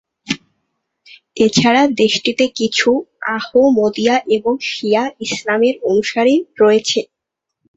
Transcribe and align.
এছাড়া 1.37 1.81
দেশটিতে 2.01 2.45
কিছু 2.59 2.89
আহমদিয়া 3.35 4.15
এবং 4.35 4.53
শিয়া 4.69 5.03
ইসলামের 5.25 5.75
অনুসারী 5.89 6.35
রয়েছে। 6.61 6.99